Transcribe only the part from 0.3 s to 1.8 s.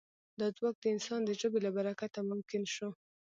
دا ځواک د انسان د ژبې له